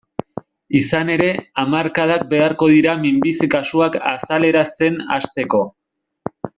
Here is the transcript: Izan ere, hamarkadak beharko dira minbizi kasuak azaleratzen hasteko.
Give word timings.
Izan 0.77 1.11
ere, 1.15 1.27
hamarkadak 1.63 2.25
beharko 2.33 2.71
dira 2.73 2.97
minbizi 3.05 3.51
kasuak 3.59 4.01
azaleratzen 4.17 5.01
hasteko. 5.19 5.65